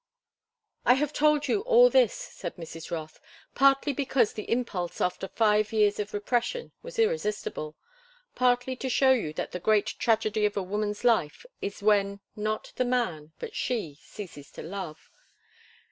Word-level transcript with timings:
"I 0.83 0.95
have 0.95 1.13
told 1.13 1.47
you 1.47 1.61
all 1.61 1.91
this," 1.91 2.15
said 2.15 2.55
Mrs. 2.55 2.89
Rothe, 2.89 3.17
"partly 3.53 3.93
because 3.93 4.33
the 4.33 4.49
impulse 4.49 4.99
after 4.99 5.27
five 5.27 5.71
years 5.71 5.99
of 5.99 6.11
repression 6.11 6.71
was 6.81 6.97
irresistible, 6.97 7.75
partly 8.33 8.75
to 8.77 8.89
show 8.89 9.11
you 9.11 9.31
that 9.33 9.51
the 9.51 9.59
great 9.59 9.85
tragedy 9.99 10.43
of 10.47 10.57
a 10.57 10.63
woman's 10.63 11.03
life 11.03 11.45
is 11.61 11.83
when 11.83 12.19
not 12.35 12.73
the 12.77 12.83
man, 12.85 13.33
but 13.37 13.53
she, 13.55 13.99
ceases 14.01 14.49
to 14.53 14.63
love. 14.63 15.11